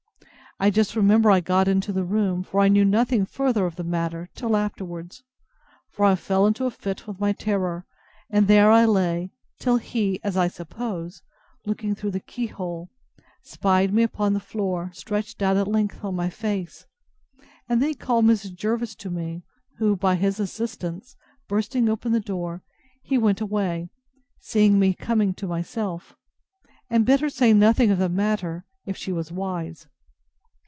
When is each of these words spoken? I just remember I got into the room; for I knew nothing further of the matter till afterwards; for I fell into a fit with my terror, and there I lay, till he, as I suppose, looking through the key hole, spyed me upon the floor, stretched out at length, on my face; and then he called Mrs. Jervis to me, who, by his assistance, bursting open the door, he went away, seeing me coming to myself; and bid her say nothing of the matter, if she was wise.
I 0.59 0.69
just 0.69 0.95
remember 0.95 1.31
I 1.31 1.39
got 1.39 1.67
into 1.67 1.91
the 1.91 2.03
room; 2.03 2.43
for 2.43 2.59
I 2.59 2.67
knew 2.67 2.85
nothing 2.85 3.25
further 3.25 3.65
of 3.65 3.77
the 3.77 3.83
matter 3.83 4.29
till 4.35 4.55
afterwards; 4.55 5.23
for 5.89 6.05
I 6.05 6.13
fell 6.13 6.45
into 6.45 6.65
a 6.65 6.69
fit 6.69 7.07
with 7.07 7.19
my 7.19 7.31
terror, 7.33 7.87
and 8.29 8.47
there 8.47 8.69
I 8.69 8.85
lay, 8.85 9.31
till 9.59 9.77
he, 9.77 10.19
as 10.23 10.37
I 10.37 10.47
suppose, 10.49 11.23
looking 11.65 11.95
through 11.95 12.11
the 12.11 12.19
key 12.19 12.45
hole, 12.45 12.91
spyed 13.41 13.91
me 13.91 14.03
upon 14.03 14.33
the 14.33 14.39
floor, 14.39 14.91
stretched 14.93 15.41
out 15.41 15.57
at 15.57 15.67
length, 15.67 16.03
on 16.05 16.13
my 16.13 16.29
face; 16.29 16.85
and 17.67 17.81
then 17.81 17.89
he 17.89 17.95
called 17.95 18.25
Mrs. 18.25 18.53
Jervis 18.53 18.93
to 18.97 19.09
me, 19.09 19.41
who, 19.79 19.95
by 19.95 20.13
his 20.13 20.39
assistance, 20.39 21.15
bursting 21.47 21.89
open 21.89 22.11
the 22.11 22.19
door, 22.19 22.61
he 23.01 23.17
went 23.17 23.41
away, 23.41 23.89
seeing 24.39 24.77
me 24.77 24.93
coming 24.93 25.33
to 25.33 25.47
myself; 25.47 26.15
and 26.87 27.03
bid 27.03 27.19
her 27.21 27.29
say 27.29 27.51
nothing 27.51 27.89
of 27.89 27.97
the 27.97 28.09
matter, 28.09 28.63
if 28.85 28.95
she 28.95 29.11
was 29.11 29.31
wise. 29.31 29.87